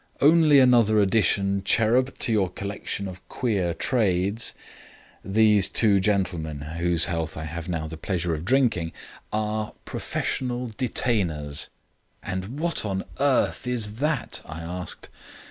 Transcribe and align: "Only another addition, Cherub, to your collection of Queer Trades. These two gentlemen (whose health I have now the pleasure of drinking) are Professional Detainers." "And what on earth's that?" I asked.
"Only 0.19 0.57
another 0.59 0.99
addition, 0.99 1.63
Cherub, 1.63 2.17
to 2.17 2.31
your 2.31 2.49
collection 2.49 3.07
of 3.07 3.21
Queer 3.29 3.75
Trades. 3.75 4.55
These 5.23 5.69
two 5.69 5.99
gentlemen 5.99 6.61
(whose 6.61 7.05
health 7.05 7.37
I 7.37 7.43
have 7.43 7.69
now 7.69 7.85
the 7.85 7.97
pleasure 7.97 8.33
of 8.33 8.43
drinking) 8.43 8.93
are 9.31 9.75
Professional 9.85 10.69
Detainers." 10.75 11.67
"And 12.23 12.59
what 12.59 12.83
on 12.83 13.03
earth's 13.19 13.89
that?" 13.89 14.41
I 14.43 14.61
asked. 14.61 15.09